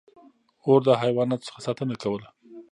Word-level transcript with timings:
•اور 0.65 0.79
د 0.87 0.89
حیواناتو 1.01 1.45
څخه 1.47 1.59
ساتنه 1.67 1.95
کوله. 2.03 2.27